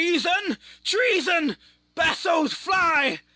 [0.01, 1.57] Treason, treason!
[1.93, 3.19] bassoes, fly!